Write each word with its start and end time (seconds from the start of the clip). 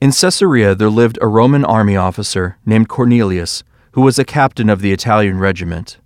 In 0.00 0.12
Caesarea 0.12 0.74
there 0.74 0.88
lived 0.88 1.18
a 1.20 1.28
Roman 1.28 1.62
army 1.62 1.94
officer 1.94 2.56
named 2.64 2.88
Cornelius, 2.88 3.62
who 3.92 4.00
was 4.00 4.18
a 4.18 4.24
captain 4.24 4.70
of 4.70 4.80
the 4.80 4.92
Italian 4.92 5.38
regiment. 5.38 5.98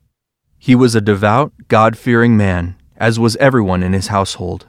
He 0.58 0.74
was 0.74 0.96
a 0.96 1.00
devout, 1.00 1.52
God 1.68 1.96
fearing 1.96 2.36
man, 2.36 2.74
as 2.96 3.20
was 3.20 3.36
everyone 3.36 3.84
in 3.84 3.92
his 3.92 4.08
household. 4.08 4.66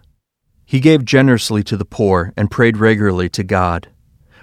He 0.64 0.80
gave 0.80 1.06
generously 1.06 1.64
to 1.64 1.76
the 1.76 1.86
poor 1.86 2.34
and 2.38 2.52
prayed 2.52 2.78
regularly 2.78 3.28
to 3.30 3.44
God. 3.44 3.88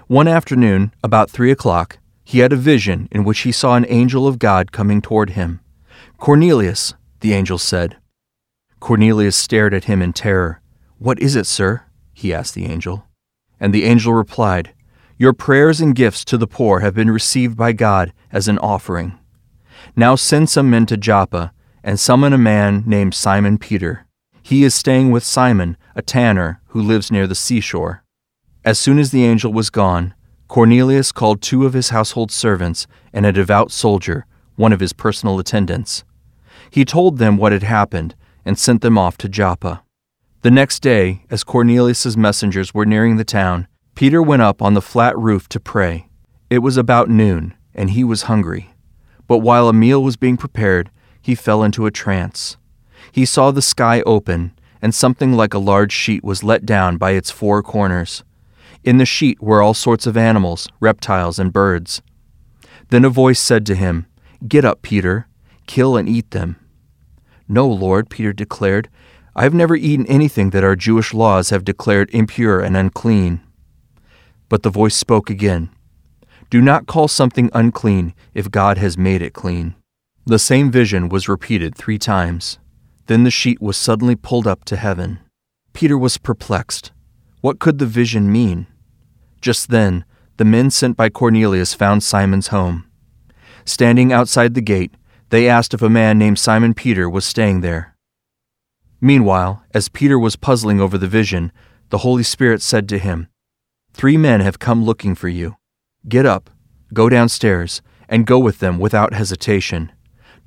One 0.07 0.27
afternoon, 0.27 0.93
about 1.01 1.29
three 1.29 1.51
o'clock, 1.51 1.99
he 2.25 2.39
had 2.39 2.51
a 2.51 2.57
vision 2.57 3.07
in 3.09 3.23
which 3.23 3.39
he 3.39 3.53
saw 3.53 3.75
an 3.75 3.85
angel 3.87 4.27
of 4.27 4.37
God 4.37 4.73
coming 4.73 5.01
toward 5.01 5.29
him. 5.29 5.61
Cornelius, 6.17 6.93
the 7.21 7.33
angel 7.33 7.57
said. 7.57 7.97
Cornelius 8.81 9.37
stared 9.37 9.73
at 9.73 9.85
him 9.85 10.01
in 10.01 10.11
terror. 10.11 10.61
What 10.97 11.19
is 11.21 11.37
it, 11.37 11.45
sir? 11.45 11.83
he 12.13 12.33
asked 12.33 12.53
the 12.53 12.65
angel. 12.65 13.05
And 13.63 13.73
the 13.73 13.85
angel 13.85 14.13
replied, 14.13 14.73
Your 15.17 15.31
prayers 15.31 15.79
and 15.79 15.95
gifts 15.95 16.25
to 16.25 16.37
the 16.37 16.47
poor 16.47 16.81
have 16.81 16.93
been 16.93 17.09
received 17.09 17.55
by 17.55 17.71
God 17.71 18.11
as 18.29 18.49
an 18.49 18.57
offering. 18.57 19.17
Now 19.95 20.15
send 20.15 20.49
some 20.49 20.69
men 20.69 20.85
to 20.87 20.97
Joppa 20.97 21.53
and 21.81 21.97
summon 21.97 22.33
a 22.33 22.37
man 22.37 22.83
named 22.85 23.13
Simon 23.13 23.57
Peter. 23.57 24.05
He 24.41 24.65
is 24.65 24.75
staying 24.75 25.11
with 25.11 25.23
Simon, 25.23 25.77
a 25.95 26.01
tanner 26.01 26.59
who 26.67 26.81
lives 26.81 27.09
near 27.09 27.25
the 27.25 27.35
seashore. 27.35 28.03
As 28.65 28.77
soon 28.77 28.99
as 28.99 29.11
the 29.11 29.23
angel 29.23 29.53
was 29.53 29.69
gone, 29.69 30.13
Cornelius 30.49 31.13
called 31.13 31.41
two 31.41 31.65
of 31.65 31.71
his 31.71 31.87
household 31.87 32.33
servants 32.33 32.85
and 33.13 33.25
a 33.25 33.31
devout 33.31 33.71
soldier, 33.71 34.25
one 34.57 34.73
of 34.73 34.81
his 34.81 34.91
personal 34.91 35.39
attendants. 35.39 36.03
He 36.69 36.83
told 36.83 37.17
them 37.17 37.37
what 37.37 37.53
had 37.53 37.63
happened 37.63 38.13
and 38.43 38.59
sent 38.59 38.81
them 38.81 38.97
off 38.97 39.17
to 39.19 39.29
Joppa. 39.29 39.82
The 40.43 40.51
next 40.51 40.81
day, 40.81 41.21
as 41.29 41.45
Cornelius's 41.45 42.17
messengers 42.17 42.73
were 42.73 42.85
nearing 42.85 43.15
the 43.15 43.23
town, 43.23 43.65
Peter 43.95 44.21
went 44.21 44.41
up 44.41 44.61
on 44.61 44.73
the 44.73 44.81
flat 44.81 45.17
roof 45.17 45.47
to 45.47 45.57
pray. 45.57 46.09
It 46.49 46.59
was 46.59 46.75
about 46.75 47.09
noon, 47.09 47.53
and 47.73 47.91
he 47.91 48.03
was 48.03 48.23
hungry. 48.23 48.71
But 49.25 49.37
while 49.37 49.69
a 49.69 49.73
meal 49.73 50.03
was 50.03 50.17
being 50.17 50.35
prepared, 50.35 50.91
he 51.21 51.33
fell 51.33 51.63
into 51.63 51.85
a 51.85 51.91
trance. 51.91 52.57
He 53.09 53.23
saw 53.23 53.51
the 53.51 53.61
sky 53.61 54.01
open, 54.01 54.51
and 54.81 54.93
something 54.93 55.31
like 55.31 55.53
a 55.53 55.59
large 55.59 55.93
sheet 55.93 56.25
was 56.25 56.43
let 56.43 56.65
down 56.65 56.97
by 56.97 57.11
its 57.11 57.31
four 57.31 57.63
corners. 57.63 58.25
In 58.83 58.97
the 58.97 59.05
sheet 59.05 59.41
were 59.41 59.61
all 59.61 59.73
sorts 59.73 60.05
of 60.05 60.17
animals, 60.17 60.67
reptiles, 60.81 61.39
and 61.39 61.53
birds. 61.53 62.01
Then 62.89 63.05
a 63.05 63.09
voice 63.09 63.39
said 63.39 63.65
to 63.67 63.75
him, 63.75 64.07
Get 64.45 64.65
up, 64.65 64.81
Peter, 64.81 65.29
kill 65.67 65.95
and 65.95 66.09
eat 66.09 66.31
them. 66.31 66.57
No, 67.47 67.65
Lord, 67.65 68.09
Peter 68.09 68.33
declared. 68.33 68.89
I 69.35 69.43
have 69.43 69.53
never 69.53 69.75
eaten 69.75 70.05
anything 70.05 70.51
that 70.51 70.63
our 70.63 70.75
Jewish 70.75 71.13
laws 71.13 71.49
have 71.49 71.65
declared 71.65 72.09
impure 72.13 72.59
and 72.59 72.77
unclean. 72.77 73.41
But 74.47 74.61
the 74.61 74.69
voice 74.69 74.95
spoke 74.95 75.29
again 75.29 75.69
Do 76.51 76.61
not 76.61 76.85
call 76.85 77.07
something 77.07 77.49
unclean 77.53 78.13
if 78.35 78.51
God 78.51 78.77
has 78.77 78.97
made 78.97 79.23
it 79.23 79.33
clean. 79.33 79.75
The 80.25 80.37
same 80.39 80.71
vision 80.71 81.09
was 81.09 81.27
repeated 81.27 81.75
three 81.75 81.97
times. 81.97 82.59
Then 83.07 83.23
the 83.23 83.31
sheet 83.31 83.61
was 83.61 83.75
suddenly 83.75 84.15
pulled 84.15 84.47
up 84.47 84.63
to 84.65 84.77
heaven. 84.77 85.19
Peter 85.73 85.97
was 85.97 86.17
perplexed. 86.17 86.91
What 87.41 87.59
could 87.59 87.79
the 87.79 87.85
vision 87.85 88.31
mean? 88.31 88.67
Just 89.41 89.69
then, 89.69 90.05
the 90.37 90.45
men 90.45 90.69
sent 90.69 90.95
by 90.95 91.09
Cornelius 91.09 91.73
found 91.73 92.03
Simon's 92.03 92.47
home. 92.47 92.85
Standing 93.65 94.13
outside 94.13 94.53
the 94.53 94.61
gate, 94.61 94.93
they 95.29 95.49
asked 95.49 95.73
if 95.73 95.81
a 95.81 95.89
man 95.89 96.17
named 96.19 96.37
Simon 96.37 96.73
Peter 96.73 97.09
was 97.09 97.25
staying 97.25 97.61
there. 97.61 97.92
Meanwhile, 99.03 99.61
as 99.73 99.89
Peter 99.89 100.17
was 100.17 100.37
puzzling 100.37 100.79
over 100.79 100.97
the 100.97 101.09
vision, 101.09 101.51
the 101.89 101.97
Holy 101.97 102.23
Spirit 102.23 102.61
said 102.61 102.87
to 102.87 102.97
him, 102.97 103.27
Three 103.91 104.15
men 104.15 104.39
have 104.39 104.59
come 104.59 104.85
looking 104.85 105.13
for 105.13 105.27
you. 105.27 105.57
Get 106.07 106.25
up, 106.25 106.49
go 106.93 107.09
downstairs, 107.09 107.81
and 108.07 108.25
go 108.25 108.39
with 108.39 108.59
them 108.59 108.79
without 108.79 109.13
hesitation. 109.13 109.91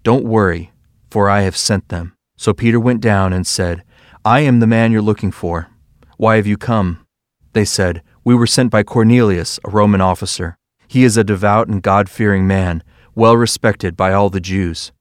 Don't 0.02 0.24
worry, 0.24 0.72
for 1.10 1.28
I 1.28 1.42
have 1.42 1.54
sent 1.54 1.90
them. 1.90 2.16
So 2.38 2.54
Peter 2.54 2.80
went 2.80 3.02
down 3.02 3.34
and 3.34 3.46
said, 3.46 3.82
I 4.24 4.40
am 4.40 4.60
the 4.60 4.66
man 4.66 4.90
you're 4.90 5.02
looking 5.02 5.32
for. 5.32 5.68
Why 6.16 6.36
have 6.36 6.46
you 6.46 6.56
come? 6.56 7.06
They 7.52 7.66
said, 7.66 8.00
We 8.24 8.34
were 8.34 8.46
sent 8.46 8.70
by 8.70 8.84
Cornelius, 8.84 9.60
a 9.66 9.70
Roman 9.70 10.00
officer. 10.00 10.56
He 10.88 11.04
is 11.04 11.18
a 11.18 11.24
devout 11.24 11.68
and 11.68 11.82
God 11.82 12.08
fearing 12.08 12.46
man, 12.46 12.82
well 13.14 13.36
respected 13.36 13.98
by 13.98 14.14
all 14.14 14.30
the 14.30 14.40
Jews. 14.40 14.92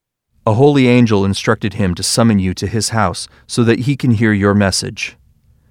A 0.47 0.53
holy 0.53 0.87
angel 0.87 1.25
instructed 1.25 1.73
him 1.73 1.95
to 1.95 2.03
summon 2.03 2.37
you 2.37 2.53
to 2.53 2.67
his 2.67 2.89
house 2.89 3.27
so 3.47 3.63
that 3.63 3.79
he 3.79 3.97
can 3.97 4.11
hear 4.11 4.31
your 4.31 4.53
message. 4.53 5.17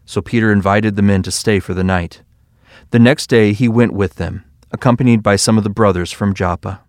So 0.05 0.21
Peter 0.21 0.51
invited 0.51 0.97
the 0.97 1.03
men 1.03 1.23
to 1.23 1.31
stay 1.31 1.61
for 1.61 1.75
the 1.75 1.85
night. 1.85 2.23
The 2.91 2.99
next 2.99 3.29
day 3.29 3.53
he 3.53 3.69
went 3.69 3.93
with 3.93 4.17
them, 4.17 4.45
accompanied 4.73 5.23
by 5.23 5.37
some 5.37 5.57
of 5.57 5.65
the 5.65 5.71
brothers 5.71 6.11
from 6.11 6.35
Joppa. 6.35 6.83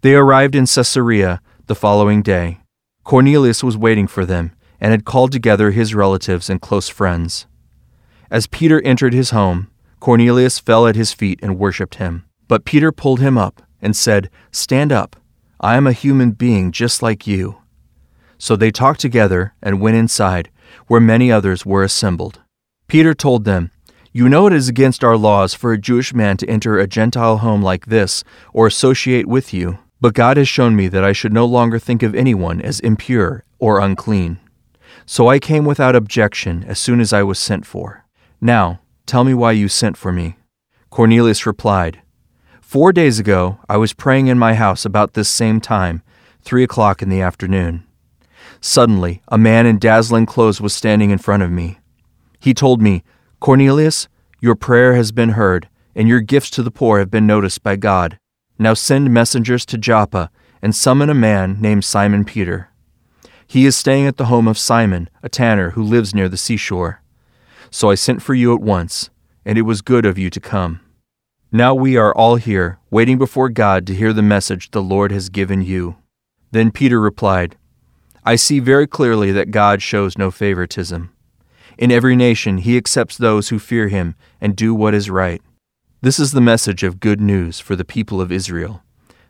They 0.00 0.14
arrived 0.14 0.54
in 0.54 0.66
Caesarea 0.66 1.42
the 1.66 1.74
following 1.74 2.22
day. 2.22 2.60
Cornelius 3.04 3.62
was 3.62 3.76
waiting 3.76 4.06
for 4.06 4.24
them 4.24 4.52
and 4.80 4.90
had 4.90 5.04
called 5.04 5.30
together 5.30 5.72
his 5.72 5.94
relatives 5.94 6.48
and 6.48 6.60
close 6.60 6.88
friends. 6.88 7.46
As 8.30 8.46
Peter 8.46 8.80
entered 8.82 9.12
his 9.12 9.30
home, 9.30 9.70
Cornelius 10.00 10.58
fell 10.58 10.86
at 10.86 10.96
his 10.96 11.12
feet 11.12 11.38
and 11.42 11.58
worshipped 11.58 11.96
him. 11.96 12.24
But 12.48 12.64
Peter 12.64 12.92
pulled 12.92 13.20
him 13.20 13.36
up 13.36 13.62
and 13.80 13.94
said, 13.94 14.30
Stand 14.52 14.90
up. 14.90 15.16
I 15.60 15.76
am 15.76 15.86
a 15.86 15.92
human 15.92 16.32
being 16.32 16.70
just 16.70 17.02
like 17.02 17.26
you. 17.26 17.58
So 18.38 18.56
they 18.56 18.70
talked 18.70 19.00
together 19.00 19.54
and 19.62 19.80
went 19.80 19.96
inside, 19.96 20.50
where 20.86 21.00
many 21.00 21.32
others 21.32 21.64
were 21.64 21.82
assembled. 21.82 22.40
Peter 22.88 23.14
told 23.14 23.44
them, 23.44 23.70
You 24.12 24.28
know 24.28 24.46
it 24.46 24.52
is 24.52 24.68
against 24.68 25.02
our 25.02 25.16
laws 25.16 25.54
for 25.54 25.72
a 25.72 25.78
Jewish 25.78 26.12
man 26.12 26.36
to 26.38 26.48
enter 26.48 26.78
a 26.78 26.86
Gentile 26.86 27.38
home 27.38 27.62
like 27.62 27.86
this 27.86 28.22
or 28.52 28.66
associate 28.66 29.26
with 29.26 29.54
you, 29.54 29.78
but 30.00 30.14
God 30.14 30.36
has 30.36 30.48
shown 30.48 30.76
me 30.76 30.88
that 30.88 31.04
I 31.04 31.12
should 31.12 31.32
no 31.32 31.46
longer 31.46 31.78
think 31.78 32.02
of 32.02 32.14
anyone 32.14 32.60
as 32.60 32.80
impure 32.80 33.44
or 33.58 33.80
unclean. 33.80 34.38
So 35.06 35.28
I 35.28 35.38
came 35.38 35.64
without 35.64 35.96
objection 35.96 36.64
as 36.64 36.78
soon 36.78 37.00
as 37.00 37.12
I 37.12 37.22
was 37.22 37.38
sent 37.38 37.64
for. 37.64 38.04
Now, 38.40 38.80
tell 39.06 39.24
me 39.24 39.32
why 39.34 39.52
you 39.52 39.68
sent 39.68 39.96
for 39.96 40.12
me. 40.12 40.36
Cornelius 40.90 41.46
replied, 41.46 42.02
Four 42.66 42.92
days 42.92 43.20
ago, 43.20 43.60
I 43.68 43.76
was 43.76 43.92
praying 43.92 44.26
in 44.26 44.40
my 44.40 44.54
house 44.54 44.84
about 44.84 45.14
this 45.14 45.28
same 45.28 45.60
time, 45.60 46.02
three 46.42 46.64
o'clock 46.64 47.00
in 47.00 47.08
the 47.08 47.20
afternoon. 47.20 47.86
Suddenly, 48.60 49.22
a 49.28 49.38
man 49.38 49.66
in 49.66 49.78
dazzling 49.78 50.26
clothes 50.26 50.60
was 50.60 50.74
standing 50.74 51.10
in 51.10 51.18
front 51.18 51.44
of 51.44 51.50
me. 51.52 51.78
He 52.40 52.52
told 52.52 52.82
me, 52.82 53.04
Cornelius, 53.38 54.08
your 54.40 54.56
prayer 54.56 54.96
has 54.96 55.12
been 55.12 55.30
heard, 55.30 55.68
and 55.94 56.08
your 56.08 56.20
gifts 56.20 56.50
to 56.50 56.62
the 56.64 56.72
poor 56.72 56.98
have 56.98 57.08
been 57.08 57.24
noticed 57.24 57.62
by 57.62 57.76
God. 57.76 58.18
Now 58.58 58.74
send 58.74 59.14
messengers 59.14 59.64
to 59.66 59.78
Joppa 59.78 60.28
and 60.60 60.74
summon 60.74 61.08
a 61.08 61.14
man 61.14 61.58
named 61.60 61.84
Simon 61.84 62.24
Peter. 62.24 62.70
He 63.46 63.64
is 63.64 63.76
staying 63.76 64.08
at 64.08 64.16
the 64.16 64.24
home 64.24 64.48
of 64.48 64.58
Simon, 64.58 65.08
a 65.22 65.28
tanner 65.28 65.70
who 65.70 65.84
lives 65.84 66.16
near 66.16 66.28
the 66.28 66.36
seashore. 66.36 67.00
So 67.70 67.90
I 67.90 67.94
sent 67.94 68.22
for 68.22 68.34
you 68.34 68.52
at 68.52 68.60
once, 68.60 69.08
and 69.44 69.56
it 69.56 69.62
was 69.62 69.82
good 69.82 70.04
of 70.04 70.18
you 70.18 70.30
to 70.30 70.40
come. 70.40 70.80
Now 71.52 71.76
we 71.76 71.96
are 71.96 72.12
all 72.12 72.36
here, 72.36 72.80
waiting 72.90 73.18
before 73.18 73.48
God 73.48 73.86
to 73.86 73.94
hear 73.94 74.12
the 74.12 74.20
message 74.20 74.72
the 74.72 74.82
Lord 74.82 75.12
has 75.12 75.28
given 75.28 75.62
you. 75.62 75.94
Then 76.50 76.72
Peter 76.72 77.00
replied, 77.00 77.56
I 78.24 78.34
see 78.34 78.58
very 78.58 78.88
clearly 78.88 79.30
that 79.30 79.52
God 79.52 79.80
shows 79.80 80.18
no 80.18 80.32
favoritism. 80.32 81.12
In 81.78 81.92
every 81.92 82.16
nation, 82.16 82.58
he 82.58 82.76
accepts 82.76 83.16
those 83.16 83.50
who 83.50 83.60
fear 83.60 83.86
him 83.86 84.16
and 84.40 84.56
do 84.56 84.74
what 84.74 84.92
is 84.92 85.08
right. 85.08 85.40
This 86.00 86.18
is 86.18 86.32
the 86.32 86.40
message 86.40 86.82
of 86.82 86.98
good 86.98 87.20
news 87.20 87.60
for 87.60 87.76
the 87.76 87.84
people 87.84 88.20
of 88.20 88.32
Israel 88.32 88.82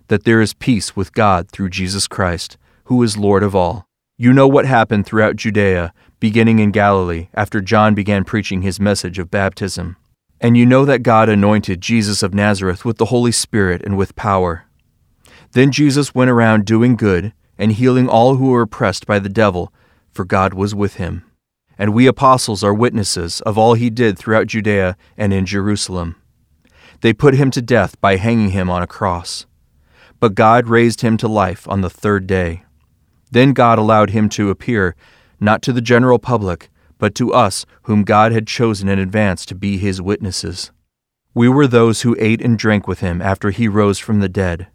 that 0.08 0.23
there 0.23 0.41
is 0.41 0.55
peace 0.55 0.94
with 0.94 1.12
God 1.12 1.50
through 1.50 1.69
Jesus 1.69 2.06
Christ, 2.06 2.56
who 2.85 3.02
is 3.02 3.17
Lord 3.17 3.43
of 3.43 3.56
all. 3.56 3.87
You 4.17 4.32
know 4.32 4.46
what 4.46 4.64
happened 4.64 5.05
throughout 5.05 5.35
Judea, 5.35 5.93
beginning 6.20 6.61
in 6.61 6.70
Galilee, 6.70 7.26
after 7.35 7.61
John 7.61 7.93
began 7.94 8.23
preaching 8.23 8.62
his 8.62 8.79
message 8.79 9.19
of 9.19 9.32
baptism 9.32 9.96
and 10.41 10.56
you 10.56 10.67
know 10.67 10.85
that 10.85 11.03
God 11.03 11.29
anointed 11.29 11.81
Jesus 11.81 12.23
of 12.23 12.35
Nazareth 12.35 12.85
with 12.85 12.99
the 12.99 13.06
Holy 13.06 13.33
Spirit 13.33 13.83
and 13.83 13.97
with 13.97 14.17
power. 14.17 14.65
Then 15.53 15.73
Jesus 15.73 16.15
went 16.15 16.31
around 16.31 16.67
doing 16.67 16.97
good 16.97 17.33
and 17.59 17.73
healing 17.73 18.09
all 18.09 18.37
who 18.37 18.50
were 18.50 18.62
oppressed 18.62 19.06
by 19.06 19.19
the 19.19 19.29
devil, 19.29 19.73
for 20.12 20.25
God 20.25 20.53
was 20.53 20.75
with 20.75 20.97
him. 20.97 21.25
And 21.79 21.94
we 21.94 22.06
apostles 22.06 22.62
are 22.62 22.75
witnesses 22.75 23.41
of 23.43 23.56
all 23.59 23.75
he 23.75 23.91
did 23.91 24.19
throughout 24.19 24.47
Judea 24.47 24.97
and 25.17 25.33
in 25.33 25.47
Jerusalem. 25.47 26.17
They 27.00 27.12
put 27.12 27.35
him 27.35 27.50
to 27.53 27.62
death 27.62 28.00
by 28.00 28.17
hanging 28.17 28.50
him 28.50 28.71
on 28.71 28.82
a 28.82 28.87
cross. 28.87 29.47
But 30.19 30.35
God 30.35 30.69
raised 30.69 31.03
him 31.03 31.17
to 31.19 31.29
life 31.29 31.69
on 31.69 31.82
the 31.82 31.91
third 31.91 32.27
day. 32.27 32.65
Then 33.31 33.53
God 33.53 33.79
allowed 33.79 34.11
him 34.11 34.29
to 34.31 34.50
appear, 34.50 34.97
not 35.39 35.61
to 35.62 35.73
the 35.73 35.82
general 35.82 36.19
public, 36.19 36.71
but 36.98 37.14
to 37.16 37.32
us 37.32 37.66
whom 37.82 38.04
God 38.04 38.32
had 38.32 38.46
chosen 38.46 38.88
in 38.88 38.98
advance 38.98 39.44
to 39.46 39.54
be 39.54 39.78
his 39.78 40.00
witnesses. 40.00 40.70
We 41.34 41.48
were 41.48 41.66
those 41.66 42.02
who 42.02 42.16
ate 42.19 42.40
and 42.40 42.58
drank 42.58 42.88
with 42.88 43.00
him 43.00 43.20
after 43.20 43.50
he 43.50 43.69
rose 43.69 43.98
from 43.98 44.20
the 44.20 44.28
dead. 44.28 44.69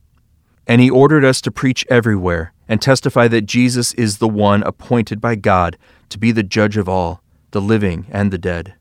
And 0.67 0.79
he 0.79 0.89
ordered 0.89 1.25
us 1.25 1.41
to 1.41 1.51
preach 1.51 1.85
everywhere 1.89 2.53
and 2.67 2.81
testify 2.81 3.27
that 3.29 3.47
Jesus 3.47 3.93
is 3.95 4.19
the 4.19 4.27
one 4.29 4.63
appointed 4.63 5.19
by 5.19 5.35
God 5.35 5.77
to 6.09 6.19
be 6.19 6.31
the 6.31 6.43
judge 6.43 6.77
of 6.77 6.87
all, 6.87 7.23
the 7.51 7.61
living 7.61 8.05
and 8.11 8.31
the 8.31 8.37
dead. 8.37 8.75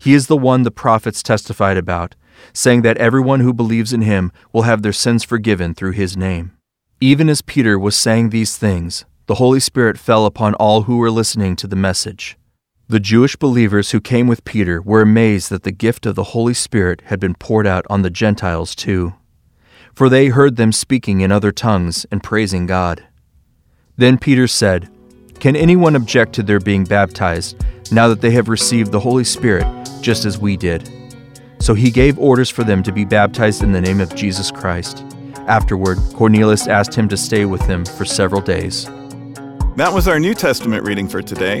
He 0.00 0.14
is 0.14 0.26
the 0.26 0.36
one 0.36 0.62
the 0.62 0.70
prophets 0.70 1.22
testified 1.22 1.76
about, 1.76 2.14
saying 2.52 2.82
that 2.82 2.98
everyone 2.98 3.40
who 3.40 3.52
believes 3.52 3.92
in 3.92 4.02
him 4.02 4.32
will 4.52 4.62
have 4.62 4.82
their 4.82 4.92
sins 4.92 5.24
forgiven 5.24 5.74
through 5.74 5.92
his 5.92 6.16
name. 6.16 6.52
Even 7.00 7.28
as 7.28 7.42
Peter 7.42 7.78
was 7.78 7.96
saying 7.96 8.30
these 8.30 8.56
things, 8.56 9.04
the 9.26 9.36
Holy 9.36 9.60
Spirit 9.60 9.98
fell 9.98 10.26
upon 10.26 10.54
all 10.54 10.82
who 10.82 10.96
were 10.96 11.10
listening 11.10 11.54
to 11.56 11.66
the 11.66 11.76
message. 11.76 12.36
The 12.90 13.00
Jewish 13.00 13.36
believers 13.36 13.90
who 13.90 14.00
came 14.00 14.28
with 14.28 14.46
Peter 14.46 14.80
were 14.80 15.02
amazed 15.02 15.50
that 15.50 15.62
the 15.62 15.70
gift 15.70 16.06
of 16.06 16.14
the 16.14 16.32
Holy 16.32 16.54
Spirit 16.54 17.02
had 17.04 17.20
been 17.20 17.34
poured 17.34 17.66
out 17.66 17.84
on 17.90 18.00
the 18.00 18.08
Gentiles 18.08 18.74
too, 18.74 19.12
for 19.92 20.08
they 20.08 20.28
heard 20.28 20.56
them 20.56 20.72
speaking 20.72 21.20
in 21.20 21.30
other 21.30 21.52
tongues 21.52 22.06
and 22.10 22.22
praising 22.22 22.64
God. 22.64 23.04
Then 23.98 24.16
Peter 24.16 24.48
said, 24.48 24.88
Can 25.38 25.54
anyone 25.54 25.96
object 25.96 26.32
to 26.36 26.42
their 26.42 26.60
being 26.60 26.84
baptized 26.84 27.62
now 27.92 28.08
that 28.08 28.22
they 28.22 28.30
have 28.30 28.48
received 28.48 28.90
the 28.90 29.00
Holy 29.00 29.24
Spirit 29.24 29.66
just 30.00 30.24
as 30.24 30.38
we 30.38 30.56
did? 30.56 30.90
So 31.60 31.74
he 31.74 31.90
gave 31.90 32.18
orders 32.18 32.48
for 32.48 32.64
them 32.64 32.82
to 32.84 32.92
be 32.92 33.04
baptized 33.04 33.62
in 33.62 33.72
the 33.72 33.82
name 33.82 34.00
of 34.00 34.14
Jesus 34.14 34.50
Christ. 34.50 35.04
Afterward, 35.46 35.98
Cornelius 36.14 36.66
asked 36.66 36.94
him 36.94 37.06
to 37.10 37.18
stay 37.18 37.44
with 37.44 37.66
them 37.66 37.84
for 37.84 38.06
several 38.06 38.40
days. 38.40 38.86
That 39.76 39.92
was 39.92 40.08
our 40.08 40.18
New 40.18 40.32
Testament 40.32 40.86
reading 40.86 41.06
for 41.06 41.20
today. 41.20 41.60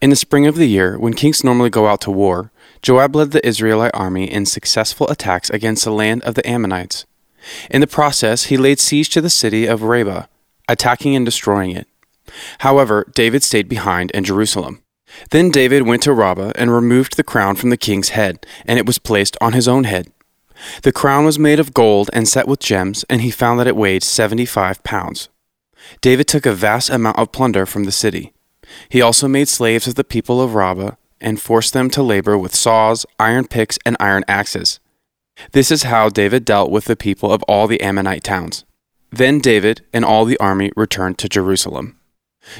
In 0.00 0.10
the 0.10 0.16
spring 0.16 0.46
of 0.46 0.56
the 0.56 0.66
year, 0.66 0.98
when 0.98 1.14
kings 1.14 1.44
normally 1.44 1.70
go 1.70 1.86
out 1.86 2.00
to 2.02 2.10
war, 2.10 2.50
Joab 2.82 3.16
led 3.16 3.30
the 3.32 3.46
Israelite 3.46 3.94
army 3.94 4.30
in 4.30 4.46
successful 4.46 5.08
attacks 5.08 5.50
against 5.50 5.84
the 5.84 5.90
land 5.90 6.22
of 6.22 6.34
the 6.34 6.46
Ammonites. 6.48 7.04
In 7.70 7.80
the 7.80 7.86
process, 7.86 8.44
he 8.44 8.56
laid 8.56 8.80
siege 8.80 9.08
to 9.10 9.20
the 9.20 9.30
city 9.30 9.66
of 9.66 9.82
Rabbah, 9.82 10.26
attacking 10.68 11.14
and 11.14 11.24
destroying 11.24 11.70
it. 11.70 11.88
However, 12.58 13.06
David 13.14 13.42
stayed 13.42 13.68
behind 13.68 14.10
in 14.10 14.24
Jerusalem. 14.24 14.82
Then 15.30 15.50
David 15.50 15.82
went 15.82 16.02
to 16.02 16.12
Rabbah 16.12 16.52
and 16.56 16.72
removed 16.72 17.16
the 17.16 17.24
crown 17.24 17.56
from 17.56 17.70
the 17.70 17.76
king's 17.76 18.10
head, 18.10 18.44
and 18.66 18.78
it 18.78 18.86
was 18.86 18.98
placed 18.98 19.36
on 19.40 19.52
his 19.52 19.68
own 19.68 19.84
head. 19.84 20.10
The 20.82 20.92
crown 20.92 21.24
was 21.24 21.38
made 21.38 21.60
of 21.60 21.74
gold 21.74 22.10
and 22.12 22.26
set 22.26 22.48
with 22.48 22.60
gems, 22.60 23.04
and 23.08 23.20
he 23.20 23.30
found 23.30 23.60
that 23.60 23.66
it 23.66 23.76
weighed 23.76 24.02
seventy 24.02 24.46
five 24.46 24.82
pounds. 24.82 25.28
David 26.00 26.26
took 26.26 26.46
a 26.46 26.52
vast 26.52 26.90
amount 26.90 27.18
of 27.18 27.30
plunder 27.30 27.66
from 27.66 27.84
the 27.84 27.92
city. 27.92 28.32
He 28.88 29.00
also 29.00 29.28
made 29.28 29.48
slaves 29.48 29.86
of 29.86 29.94
the 29.94 30.04
people 30.04 30.40
of 30.40 30.54
Rabbah 30.54 30.92
and 31.20 31.40
forced 31.40 31.72
them 31.72 31.90
to 31.90 32.02
labor 32.02 32.36
with 32.36 32.54
saws, 32.54 33.06
iron 33.18 33.46
picks, 33.46 33.78
and 33.86 33.96
iron 33.98 34.24
axes. 34.28 34.80
This 35.52 35.70
is 35.70 35.84
how 35.84 36.08
David 36.08 36.44
dealt 36.44 36.70
with 36.70 36.86
the 36.86 36.96
people 36.96 37.32
of 37.32 37.42
all 37.44 37.66
the 37.66 37.80
Ammonite 37.80 38.24
towns. 38.24 38.64
Then 39.10 39.38
David 39.38 39.82
and 39.92 40.04
all 40.04 40.24
the 40.24 40.38
army 40.38 40.72
returned 40.76 41.18
to 41.18 41.28
Jerusalem. 41.28 41.98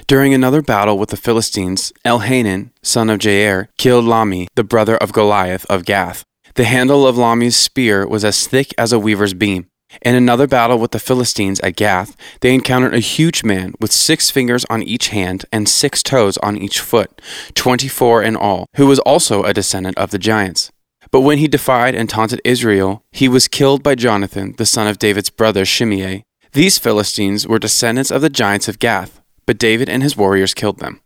During 0.07 0.35
another 0.35 0.63
battle 0.63 0.99
with 0.99 1.11
the 1.11 1.17
Philistines, 1.17 1.93
Elhanan, 2.05 2.71
son 2.83 3.09
of 3.11 3.19
Jair, 3.19 3.69
killed 3.79 4.05
Lahmi, 4.05 4.49
the 4.55 4.65
brother 4.65 4.97
of 4.97 5.13
Goliath 5.13 5.65
of 5.67 5.85
Gath. 5.85 6.25
The 6.55 6.65
handle 6.65 7.07
of 7.07 7.17
Lahmi's 7.17 7.57
spear 7.57 8.07
was 8.07 8.25
as 8.25 8.47
thick 8.47 8.73
as 8.79 8.93
a 8.93 8.99
weaver's 8.99 9.35
beam. 9.35 9.69
In 10.03 10.15
another 10.15 10.47
battle 10.47 10.79
with 10.79 10.91
the 10.91 10.99
Philistines 10.99 11.61
at 11.61 11.77
Gath, 11.77 12.17
they 12.41 12.55
encountered 12.55 12.95
a 12.95 13.01
huge 13.01 13.45
man 13.45 13.75
with 13.81 13.93
six 13.93 14.31
fingers 14.31 14.65
on 14.67 14.83
each 14.83 15.09
hand 15.09 15.45
and 15.53 15.69
six 15.69 16.03
toes 16.03 16.37
on 16.39 16.57
each 16.57 16.81
foot, 16.81 17.21
twenty 17.55 17.89
four 17.89 18.23
in 18.23 18.37
all, 18.37 18.67
who 18.77 18.87
was 18.87 18.99
also 19.01 19.43
a 19.43 19.55
descendant 19.55 19.97
of 19.99 20.11
the 20.11 20.19
giants. 20.19 20.71
But 21.11 21.21
when 21.21 21.39
he 21.39 21.49
defied 21.49 21.95
and 21.95 22.09
taunted 22.09 22.41
Israel, 22.45 23.05
he 23.13 23.29
was 23.29 23.49
killed 23.49 23.83
by 23.83 23.95
Jonathan, 23.95 24.55
the 24.59 24.67
son 24.67 24.87
of 24.87 24.99
David's 24.99 25.31
brother 25.31 25.65
Shimea. 25.65 26.23
These 26.53 26.79
Philistines 26.79 27.47
were 27.47 27.59
descendants 27.59 28.11
of 28.11 28.23
the 28.23 28.31
giants 28.31 28.69
of 28.69 28.79
Gath, 28.79 29.21
but 29.47 29.59
David 29.59 29.89
and 29.89 30.03
his 30.03 30.17
warriors 30.17 30.55
killed 30.55 30.79
them. 30.79 31.01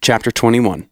Chapter 0.00 0.30
21 0.30 0.88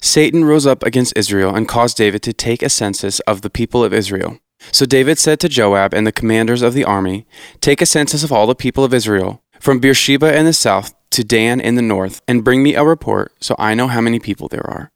Satan 0.00 0.44
rose 0.44 0.66
up 0.66 0.84
against 0.84 1.16
Israel 1.16 1.54
and 1.54 1.66
caused 1.66 1.96
David 1.96 2.22
to 2.22 2.32
take 2.32 2.62
a 2.62 2.68
census 2.68 3.20
of 3.20 3.40
the 3.42 3.50
people 3.50 3.82
of 3.82 3.92
Israel. 3.92 4.38
So 4.72 4.86
David 4.86 5.18
said 5.18 5.40
to 5.40 5.48
Joab 5.48 5.94
and 5.94 6.06
the 6.06 6.12
commanders 6.12 6.62
of 6.62 6.74
the 6.74 6.84
army, 6.84 7.26
Take 7.60 7.80
a 7.80 7.86
census 7.86 8.24
of 8.24 8.32
all 8.32 8.46
the 8.46 8.54
people 8.54 8.84
of 8.84 8.94
Israel, 8.94 9.42
from 9.60 9.80
Beersheba 9.80 10.36
in 10.36 10.44
the 10.44 10.52
south 10.52 10.94
to 11.10 11.24
Dan 11.24 11.60
in 11.60 11.74
the 11.74 11.82
north, 11.82 12.20
and 12.28 12.44
bring 12.44 12.62
me 12.62 12.74
a 12.74 12.84
report 12.84 13.32
so 13.40 13.54
I 13.58 13.74
know 13.74 13.86
how 13.86 14.00
many 14.00 14.18
people 14.18 14.48
there 14.48 14.66
are. 14.66 14.90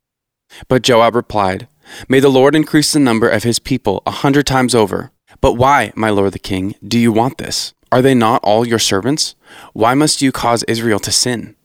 But 0.69 0.83
Joab 0.83 1.15
replied, 1.15 1.69
May 2.09 2.21
the 2.21 2.29
Lord 2.29 2.55
increase 2.55 2.93
the 2.93 3.01
number 3.01 3.29
of 3.29 3.43
his 3.43 3.59
people 3.59 4.03
a 4.07 4.11
hundred 4.11 4.47
times 4.47 4.75
over. 4.75 5.11
But 5.41 5.55
why, 5.55 5.93
my 5.97 6.11
lord 6.11 6.33
the 6.33 6.39
king, 6.39 6.75
do 6.87 6.99
you 6.99 7.13
want 7.13 7.39
this? 7.39 7.75
Are 7.91 8.03
they 8.03 8.15
not 8.15 8.43
all 8.45 8.67
your 8.67 8.79
servants? 8.79 9.35
Why 9.73 9.95
must 9.95 10.23
you 10.23 10.33
cause 10.33 10.63
Israel 10.65 10.99
to 11.01 11.13
sin? 11.13 11.57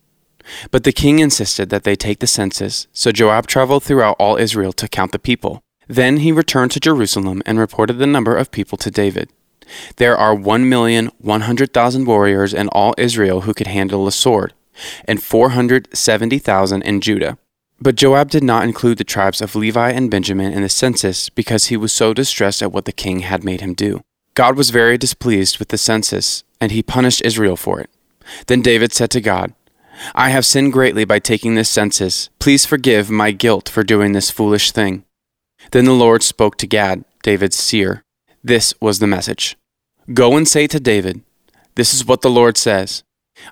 But 0.71 0.83
the 0.83 0.91
king 0.91 1.19
insisted 1.19 1.69
that 1.69 1.83
they 1.83 1.95
take 1.95 2.19
the 2.19 2.27
census, 2.27 2.87
so 2.91 3.11
Joab 3.11 3.47
traveled 3.47 3.83
throughout 3.83 4.15
all 4.19 4.37
Israel 4.37 4.73
to 4.73 4.87
count 4.87 5.11
the 5.11 5.19
people. 5.19 5.61
Then 5.87 6.17
he 6.17 6.31
returned 6.31 6.71
to 6.71 6.79
Jerusalem 6.79 7.41
and 7.45 7.59
reported 7.59 7.93
the 7.93 8.07
number 8.07 8.35
of 8.35 8.51
people 8.51 8.77
to 8.79 8.91
David. 8.91 9.31
There 9.97 10.17
are 10.17 10.33
one 10.35 10.69
million 10.69 11.11
one 11.17 11.41
hundred 11.41 11.73
thousand 11.73 12.05
warriors 12.05 12.53
in 12.53 12.67
all 12.69 12.95
Israel 12.97 13.41
who 13.41 13.53
could 13.53 13.67
handle 13.67 14.07
a 14.07 14.11
sword, 14.11 14.53
and 15.05 15.21
four 15.21 15.49
hundred 15.49 15.89
seventy 15.95 16.39
thousand 16.39 16.83
in 16.83 17.01
Judah. 17.01 17.37
But 17.79 17.95
Joab 17.95 18.29
did 18.31 18.43
not 18.43 18.63
include 18.63 18.97
the 18.97 19.03
tribes 19.03 19.41
of 19.41 19.55
Levi 19.55 19.91
and 19.91 20.09
Benjamin 20.09 20.51
in 20.51 20.63
the 20.63 20.69
census 20.69 21.29
because 21.29 21.65
he 21.65 21.77
was 21.77 21.93
so 21.93 22.13
distressed 22.13 22.61
at 22.63 22.71
what 22.71 22.85
the 22.85 22.91
king 22.91 23.19
had 23.19 23.43
made 23.43 23.61
him 23.61 23.73
do. 23.73 24.01
God 24.33 24.57
was 24.57 24.71
very 24.71 24.97
displeased 24.97 25.59
with 25.59 25.67
the 25.69 25.77
census, 25.77 26.43
and 26.59 26.71
he 26.71 26.81
punished 26.81 27.21
Israel 27.23 27.55
for 27.55 27.79
it. 27.79 27.89
Then 28.47 28.61
David 28.61 28.93
said 28.93 29.11
to 29.11 29.21
God, 29.21 29.53
I 30.15 30.29
have 30.29 30.45
sinned 30.45 30.73
greatly 30.73 31.05
by 31.05 31.19
taking 31.19 31.55
this 31.55 31.69
census. 31.69 32.29
Please 32.39 32.65
forgive 32.65 33.09
my 33.09 33.31
guilt 33.31 33.67
for 33.69 33.83
doing 33.83 34.11
this 34.13 34.31
foolish 34.31 34.71
thing. 34.71 35.03
Then 35.71 35.85
the 35.85 35.93
Lord 35.93 36.23
spoke 36.23 36.57
to 36.57 36.67
Gad, 36.67 37.03
David's 37.23 37.57
seer. 37.57 38.03
This 38.43 38.73
was 38.79 38.99
the 38.99 39.07
message 39.07 39.57
Go 40.13 40.37
and 40.37 40.47
say 40.47 40.67
to 40.67 40.79
David, 40.79 41.21
This 41.75 41.93
is 41.93 42.05
what 42.05 42.21
the 42.21 42.29
Lord 42.29 42.57
says 42.57 43.03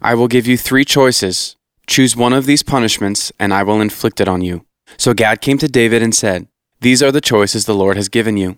I 0.01 0.15
will 0.15 0.27
give 0.27 0.48
you 0.48 0.57
three 0.57 0.86
choices. 0.86 1.55
Choose 1.88 2.15
one 2.15 2.34
of 2.34 2.45
these 2.45 2.63
punishments, 2.63 3.31
and 3.39 3.53
I 3.53 3.63
will 3.63 3.81
inflict 3.81 4.19
it 4.19 4.27
on 4.27 4.41
you. 4.41 4.65
So 4.98 5.13
Gad 5.13 5.41
came 5.41 5.57
to 5.60 5.67
David 5.67 6.01
and 6.01 6.15
said, 6.15 6.48
These 6.81 7.03
are 7.03 7.12
the 7.12 7.22
choices 7.22 7.65
the 7.65 7.75
Lord 7.75 7.98
has 7.98 8.10
given 8.10 8.38
you. 8.38 8.57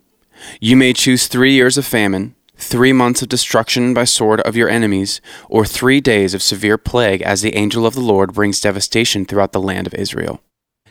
You 0.61 0.77
may 0.77 0.93
choose 0.93 1.27
three 1.27 1.53
years 1.53 1.77
of 1.77 1.85
famine, 1.85 2.35
three 2.55 2.93
months 2.93 3.21
of 3.21 3.29
destruction 3.29 3.93
by 3.93 4.05
sword 4.05 4.41
of 4.41 4.55
your 4.55 4.69
enemies, 4.69 5.21
or 5.49 5.65
three 5.65 5.99
days 5.99 6.33
of 6.33 6.41
severe 6.41 6.77
plague 6.77 7.21
as 7.21 7.41
the 7.41 7.55
angel 7.55 7.85
of 7.85 7.95
the 7.95 8.01
Lord 8.01 8.33
brings 8.33 8.61
devastation 8.61 9.25
throughout 9.25 9.51
the 9.51 9.61
land 9.61 9.87
of 9.87 9.93
Israel. 9.93 10.41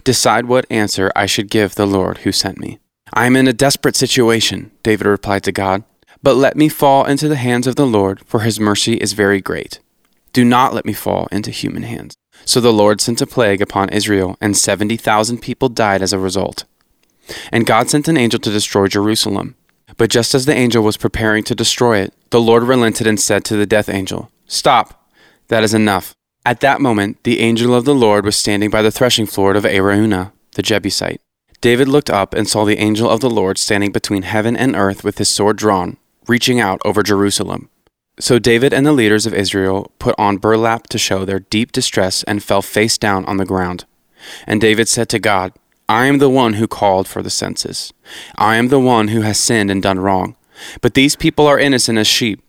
Decide 0.07 0.47
what 0.47 0.71
answer 0.71 1.11
I 1.17 1.27
should 1.27 1.51
give 1.51 1.75
the 1.75 1.85
Lord 1.85 2.19
who 2.19 2.31
sent 2.31 2.61
me. 2.61 2.79
I 3.13 3.27
am 3.27 3.35
in 3.35 3.49
a 3.49 3.53
desperate 3.53 3.97
situation, 3.97 4.71
David 4.85 5.05
replied 5.05 5.43
to 5.43 5.51
God, 5.51 5.83
but 6.23 6.37
let 6.37 6.57
me 6.57 6.69
fall 6.69 7.05
into 7.05 7.27
the 7.27 7.35
hands 7.35 7.67
of 7.67 7.75
the 7.75 7.89
Lord, 7.89 8.21
for 8.25 8.41
his 8.41 8.61
mercy 8.61 8.95
is 8.99 9.15
very 9.15 9.41
great. 9.41 9.81
Do 10.33 10.45
not 10.45 10.73
let 10.73 10.85
me 10.85 10.93
fall 10.93 11.27
into 11.33 11.51
human 11.51 11.83
hands. 11.83 12.17
So 12.45 12.61
the 12.61 12.73
Lord 12.73 13.01
sent 13.01 13.21
a 13.21 13.27
plague 13.27 13.61
upon 13.61 13.89
Israel, 13.89 14.37
and 14.41 14.57
70,000 14.57 15.43
people 15.43 15.69
died 15.69 16.03
as 16.03 16.13
a 16.13 16.21
result. 16.21 16.67
And 17.51 17.67
God 17.67 17.91
sent 17.91 18.07
an 18.07 18.17
angel 18.17 18.39
to 18.39 18.53
destroy 18.53 18.87
Jerusalem. 18.87 19.57
But 19.97 20.11
just 20.11 20.37
as 20.37 20.47
the 20.47 20.55
angel 20.55 20.85
was 20.85 20.97
preparing 20.97 21.43
to 21.45 21.55
destroy 21.57 21.99
it, 21.99 22.15
the 22.31 22.41
Lord 22.41 22.63
relented 22.63 23.09
and 23.09 23.19
said 23.19 23.45
to 23.47 23.57
the 23.57 23.67
death 23.67 23.89
angel, 23.89 24.31
Stop! 24.47 25.11
That 25.49 25.65
is 25.65 25.75
enough. 25.75 26.15
At 26.47 26.61
that 26.61 26.81
moment, 26.81 27.25
the 27.25 27.41
angel 27.41 27.75
of 27.75 27.85
the 27.85 27.95
Lord 27.95 28.25
was 28.25 28.37
standing 28.37 28.71
by 28.71 28.81
the 28.81 28.93
threshing 28.93 29.27
floor 29.27 29.57
of 29.57 29.65
Araunah, 29.65 30.31
the 30.55 30.63
Jebusite. 30.63 31.21
David 31.61 31.89
looked 31.89 32.09
up 32.09 32.35
and 32.35 32.49
saw 32.49 32.65
the 32.65 32.79
angel 32.79 33.11
of 33.11 33.19
the 33.19 33.29
Lord 33.29 33.59
standing 33.59 33.91
between 33.91 34.23
heaven 34.23 34.57
and 34.57 34.77
earth 34.77 35.03
with 35.03 35.19
his 35.19 35.29
sword 35.29 35.57
drawn, 35.57 35.97
reaching 36.29 36.61
out 36.61 36.81
over 36.85 37.03
Jerusalem. 37.03 37.69
So 38.21 38.39
David 38.39 38.73
and 38.73 38.87
the 38.87 38.93
leaders 38.93 39.27
of 39.27 39.35
Israel 39.35 39.91
put 39.99 40.15
on 40.19 40.37
burlap 40.37 40.87
to 40.91 40.99
show 40.99 41.25
their 41.25 41.41
deep 41.41 41.73
distress 41.73 42.23
and 42.23 42.45
fell 42.45 42.63
face 42.63 42.97
down 42.97 43.25
on 43.25 43.39
the 43.39 43.45
ground. 43.45 43.85
And 44.47 44.61
David 44.61 44.87
said 44.87 45.09
to 45.09 45.19
God, 45.19 45.53
I 45.89 46.07
am 46.07 46.19
the 46.19 46.31
one 46.31 46.53
who 46.53 46.69
called 46.69 47.09
for 47.09 47.23
the 47.23 47.29
census. 47.29 47.93
I 48.37 48.55
am 48.55 48.69
the 48.69 48.79
one 48.79 49.09
who 49.09 49.23
has 49.23 49.41
sinned 49.41 49.69
and 49.69 49.83
done 49.83 49.99
wrong. 49.99 50.37
But 50.81 50.95
these 50.95 51.17
people 51.17 51.49
are 51.49 51.59
innocent 51.59 51.99
as 51.99 52.07
sheep. 52.07 52.41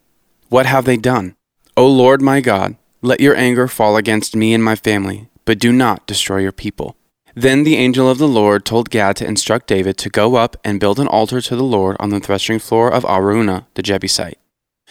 What 0.50 0.68
have 0.68 0.86
they 0.86 0.98
done? 0.98 1.36
O 1.76 1.88
Lord 1.88 2.22
my 2.22 2.42
God, 2.42 2.76
let 3.02 3.20
your 3.20 3.36
anger 3.36 3.68
fall 3.68 3.98
against 3.98 4.36
me 4.36 4.54
and 4.54 4.64
my 4.64 4.76
family, 4.76 5.30
but 5.46 5.60
do 5.60 5.72
not 5.72 6.08
destroy 6.08 6.40
your 6.40 6.52
people. 6.52 6.96
Then 7.36 7.64
the 7.64 7.76
angel 7.76 8.10
of 8.10 8.18
the 8.18 8.28
Lord 8.28 8.66
told 8.66 8.90
Gad 8.90 9.16
to 9.18 9.28
instruct 9.28 9.68
David 9.68 9.98
to 10.00 10.10
go 10.10 10.36
up 10.36 10.58
and 10.64 10.80
build 10.80 11.00
an 11.00 11.08
altar 11.08 11.40
to 11.40 11.56
the 11.56 11.64
Lord 11.64 11.96
on 12.00 12.10
the 12.10 12.20
threshing 12.20 12.58
floor 12.58 12.92
of 12.92 13.04
Araunah 13.06 13.68
the 13.76 13.84
Jebusite. 13.84 14.40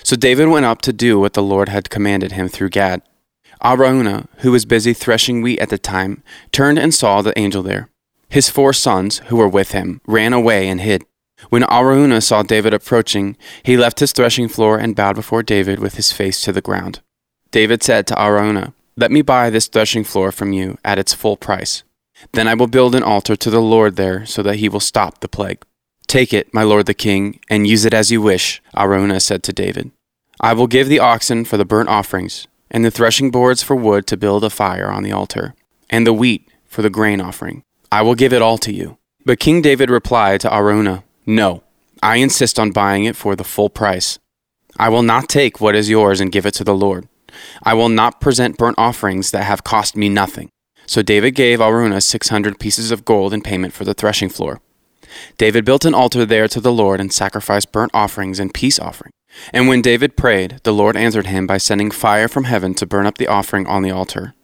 So 0.04 0.14
David 0.14 0.48
went 0.48 0.66
up 0.66 0.80
to 0.82 0.92
do 0.92 1.18
what 1.18 1.32
the 1.32 1.42
Lord 1.42 1.68
had 1.68 1.90
commanded 1.90 2.32
him 2.32 2.48
through 2.48 2.70
Gad. 2.70 3.02
Araunah, 3.60 4.28
who 4.38 4.52
was 4.52 4.64
busy 4.64 4.92
threshing 4.92 5.42
wheat 5.42 5.58
at 5.58 5.70
the 5.70 5.78
time, 5.78 6.22
turned 6.52 6.78
and 6.78 6.94
saw 6.94 7.20
the 7.20 7.36
angel 7.36 7.64
there. 7.64 7.90
His 8.28 8.48
four 8.48 8.72
sons, 8.72 9.18
who 9.26 9.36
were 9.36 9.48
with 9.48 9.72
him, 9.72 10.00
ran 10.06 10.32
away 10.32 10.68
and 10.68 10.80
hid. 10.80 11.04
When 11.48 11.64
Araunah 11.64 12.22
saw 12.22 12.42
David 12.42 12.72
approaching, 12.72 13.36
he 13.62 13.76
left 13.76 14.00
his 14.00 14.12
threshing 14.12 14.48
floor 14.48 14.78
and 14.78 14.94
bowed 14.94 15.16
before 15.16 15.42
David 15.42 15.80
with 15.80 15.94
his 15.94 16.12
face 16.12 16.40
to 16.42 16.52
the 16.52 16.60
ground. 16.60 17.00
David 17.50 17.82
said 17.82 18.06
to 18.06 18.14
Araunah, 18.14 18.72
Let 18.96 19.10
me 19.10 19.22
buy 19.22 19.50
this 19.50 19.68
threshing 19.68 20.04
floor 20.04 20.32
from 20.32 20.52
you 20.52 20.78
at 20.84 20.98
its 20.98 21.14
full 21.14 21.36
price. 21.36 21.82
Then 22.32 22.48
I 22.48 22.54
will 22.54 22.66
build 22.66 22.94
an 22.94 23.02
altar 23.02 23.36
to 23.36 23.50
the 23.50 23.60
Lord 23.60 23.96
there 23.96 24.24
so 24.26 24.42
that 24.42 24.56
he 24.56 24.68
will 24.68 24.80
stop 24.80 25.20
the 25.20 25.28
plague. 25.28 25.62
Take 26.06 26.32
it, 26.32 26.54
my 26.54 26.62
lord 26.62 26.86
the 26.86 26.94
king, 26.94 27.40
and 27.50 27.66
use 27.66 27.84
it 27.84 27.92
as 27.92 28.10
you 28.10 28.22
wish, 28.22 28.62
Araunah 28.76 29.20
said 29.20 29.42
to 29.44 29.52
David. 29.52 29.90
I 30.40 30.52
will 30.52 30.66
give 30.66 30.88
the 30.88 31.00
oxen 31.00 31.44
for 31.44 31.56
the 31.56 31.64
burnt 31.64 31.88
offerings, 31.88 32.46
and 32.70 32.84
the 32.84 32.90
threshing 32.90 33.30
boards 33.30 33.62
for 33.62 33.74
wood 33.74 34.06
to 34.06 34.16
build 34.16 34.44
a 34.44 34.50
fire 34.50 34.90
on 34.90 35.02
the 35.02 35.12
altar, 35.12 35.54
and 35.90 36.06
the 36.06 36.12
wheat 36.12 36.48
for 36.66 36.82
the 36.82 36.90
grain 36.90 37.20
offering. 37.20 37.62
I 37.90 38.02
will 38.02 38.14
give 38.14 38.32
it 38.32 38.42
all 38.42 38.58
to 38.58 38.72
you. 38.72 38.98
But 39.24 39.40
King 39.40 39.62
David 39.62 39.90
replied 39.90 40.40
to 40.42 40.50
Araunah, 40.50 41.02
No, 41.24 41.62
I 42.02 42.16
insist 42.16 42.58
on 42.58 42.70
buying 42.70 43.04
it 43.04 43.16
for 43.16 43.34
the 43.34 43.44
full 43.44 43.70
price. 43.70 44.18
I 44.78 44.88
will 44.88 45.02
not 45.02 45.28
take 45.28 45.60
what 45.60 45.74
is 45.74 45.90
yours 45.90 46.20
and 46.20 46.30
give 46.30 46.46
it 46.46 46.54
to 46.54 46.64
the 46.64 46.74
Lord. 46.74 47.08
I 47.62 47.74
will 47.74 47.88
not 47.88 48.20
present 48.20 48.58
burnt 48.58 48.78
offerings 48.78 49.30
that 49.30 49.44
have 49.44 49.64
cost 49.64 49.96
me 49.96 50.08
nothing. 50.08 50.48
So 50.86 51.02
David 51.02 51.32
gave 51.32 51.60
six 52.02 52.28
hundred 52.28 52.60
pieces 52.60 52.90
of 52.90 53.04
gold 53.04 53.32
in 53.32 53.42
payment 53.42 53.72
for 53.72 53.84
the 53.84 53.94
threshing 53.94 54.28
floor. 54.28 54.60
David 55.38 55.64
built 55.64 55.84
an 55.84 55.94
altar 55.94 56.26
there 56.26 56.48
to 56.48 56.60
the 56.60 56.72
Lord 56.72 57.00
and 57.00 57.12
sacrificed 57.12 57.72
burnt 57.72 57.90
offerings 57.94 58.38
and 58.38 58.52
peace 58.52 58.78
offerings. 58.78 59.12
And 59.52 59.68
when 59.68 59.82
David 59.82 60.16
prayed, 60.16 60.60
the 60.62 60.72
Lord 60.72 60.96
answered 60.96 61.26
him 61.26 61.46
by 61.46 61.58
sending 61.58 61.90
fire 61.90 62.28
from 62.28 62.44
heaven 62.44 62.74
to 62.74 62.86
burn 62.86 63.06
up 63.06 63.18
the 63.18 63.26
offering 63.26 63.66
on 63.66 63.82
the 63.82 63.90
altar. 63.90 64.34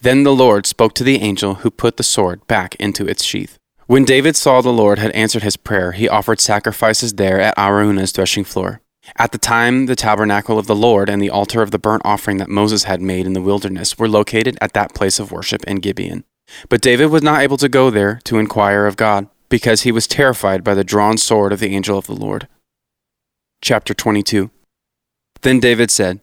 Then 0.00 0.22
the 0.22 0.34
Lord 0.34 0.66
spoke 0.66 0.94
to 0.94 1.04
the 1.04 1.20
angel 1.20 1.56
who 1.56 1.70
put 1.70 1.96
the 1.96 2.02
sword 2.02 2.46
back 2.46 2.74
into 2.76 3.06
its 3.06 3.24
sheath. 3.24 3.56
When 3.86 4.04
David 4.04 4.36
saw 4.36 4.60
the 4.60 4.72
Lord 4.72 4.98
had 4.98 5.12
answered 5.12 5.42
his 5.42 5.56
prayer, 5.56 5.92
he 5.92 6.08
offered 6.08 6.40
sacrifices 6.40 7.14
there 7.14 7.40
at 7.40 7.56
Araunah's 7.56 8.12
threshing 8.12 8.44
floor. 8.44 8.80
At 9.16 9.32
the 9.32 9.38
time, 9.38 9.86
the 9.86 9.96
tabernacle 9.96 10.58
of 10.58 10.66
the 10.66 10.74
Lord 10.74 11.08
and 11.08 11.20
the 11.20 11.30
altar 11.30 11.62
of 11.62 11.70
the 11.70 11.78
burnt 11.78 12.02
offering 12.04 12.38
that 12.38 12.48
Moses 12.48 12.84
had 12.84 13.02
made 13.02 13.26
in 13.26 13.32
the 13.32 13.42
wilderness 13.42 13.98
were 13.98 14.08
located 14.08 14.56
at 14.60 14.72
that 14.72 14.94
place 14.94 15.18
of 15.18 15.30
worship 15.30 15.62
in 15.64 15.76
Gibeon. 15.76 16.24
But 16.68 16.80
David 16.80 17.06
was 17.06 17.22
not 17.22 17.42
able 17.42 17.56
to 17.58 17.68
go 17.68 17.90
there 17.90 18.20
to 18.24 18.38
inquire 18.38 18.86
of 18.86 18.96
God 18.96 19.28
because 19.48 19.82
he 19.82 19.92
was 19.92 20.06
terrified 20.06 20.64
by 20.64 20.74
the 20.74 20.84
drawn 20.84 21.16
sword 21.18 21.52
of 21.52 21.60
the 21.60 21.74
angel 21.74 21.98
of 21.98 22.06
the 22.06 22.14
Lord. 22.14 22.48
Chapter 23.62 23.94
22 23.94 24.50
Then 25.42 25.60
David 25.60 25.90
said, 25.90 26.20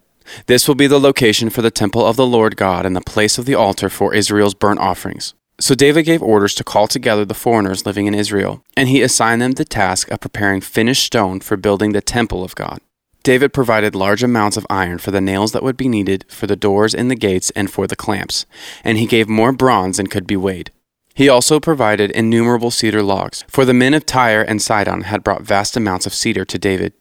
This 0.48 0.68
will 0.68 0.76
be 0.76 0.88
the 0.88 1.00
location 1.00 1.50
for 1.50 1.62
the 1.62 1.72
temple 1.72 2.06
of 2.06 2.16
the 2.16 2.28
Lord 2.28 2.58
God 2.58 2.86
and 2.86 2.96
the 2.96 3.02
place 3.02 3.38
of 3.38 3.46
the 3.46 3.56
altar 3.56 3.90
for 3.90 4.14
Israel's 4.14 4.54
burnt 4.54 4.80
offerings. 4.80 5.34
So 5.62 5.76
David 5.76 6.06
gave 6.06 6.24
orders 6.24 6.56
to 6.56 6.64
call 6.64 6.88
together 6.88 7.24
the 7.24 7.36
foreigners 7.36 7.86
living 7.86 8.08
in 8.08 8.16
Israel, 8.16 8.64
and 8.76 8.90
he 8.90 9.04
assigned 9.04 9.44
them 9.44 9.52
the 9.52 9.64
task 9.64 10.10
of 10.10 10.20
preparing 10.20 10.60
finished 10.60 11.04
stone 11.06 11.40
for 11.40 11.56
building 11.56 11.94
the 11.94 12.02
temple 12.02 12.44
of 12.44 12.56
God. 12.56 12.82
David 13.22 13.54
provided 13.54 13.94
large 13.94 14.24
amounts 14.24 14.58
of 14.58 14.66
iron 14.72 14.98
for 14.98 15.12
the 15.12 15.22
nails 15.22 15.52
that 15.52 15.62
would 15.62 15.78
be 15.78 15.88
needed 15.88 16.26
for 16.28 16.48
the 16.48 16.56
doors 16.56 16.96
and 16.96 17.12
the 17.12 17.16
gates 17.16 17.52
and 17.52 17.70
for 17.70 17.86
the 17.86 17.96
clamps, 17.96 18.48
and 18.84 18.98
he 18.98 19.06
gave 19.06 19.30
more 19.30 19.52
bronze 19.52 19.98
than 19.98 20.08
could 20.08 20.26
be 20.26 20.36
weighed. 20.36 20.72
He 21.14 21.30
also 21.30 21.60
provided 21.60 22.10
innumerable 22.10 22.72
cedar 22.72 23.04
logs, 23.04 23.46
for 23.48 23.64
the 23.64 23.74
men 23.74 23.94
of 23.94 24.08
Tyre 24.08 24.42
and 24.42 24.60
Sidon 24.60 25.02
had 25.02 25.24
brought 25.24 25.44
vast 25.44 25.78
amounts 25.78 26.08
of 26.08 26.16
cedar 26.16 26.44
to 26.44 26.58
David. 26.58 26.94